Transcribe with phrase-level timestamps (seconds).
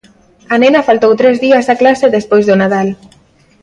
[0.53, 2.87] A nena faltou tres días a clase despois do Nadal.